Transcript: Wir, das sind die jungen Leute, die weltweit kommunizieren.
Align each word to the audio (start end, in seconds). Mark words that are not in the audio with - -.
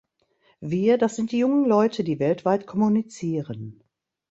Wir, 0.61 0.97
das 0.97 1.15
sind 1.15 1.31
die 1.31 1.37
jungen 1.37 1.63
Leute, 1.65 2.03
die 2.03 2.17
weltweit 2.17 2.65
kommunizieren. 2.65 3.83